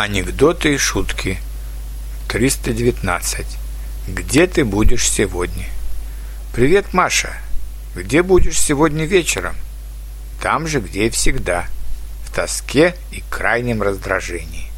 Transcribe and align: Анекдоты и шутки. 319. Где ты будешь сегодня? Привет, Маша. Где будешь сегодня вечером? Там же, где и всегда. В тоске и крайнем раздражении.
Анекдоты 0.00 0.72
и 0.72 0.78
шутки. 0.78 1.36
319. 2.30 3.46
Где 4.08 4.46
ты 4.46 4.64
будешь 4.64 5.06
сегодня? 5.06 5.66
Привет, 6.54 6.94
Маша. 6.94 7.34
Где 7.94 8.22
будешь 8.22 8.58
сегодня 8.58 9.04
вечером? 9.04 9.54
Там 10.40 10.66
же, 10.66 10.80
где 10.80 11.08
и 11.08 11.10
всегда. 11.10 11.66
В 12.24 12.34
тоске 12.34 12.94
и 13.12 13.22
крайнем 13.28 13.82
раздражении. 13.82 14.70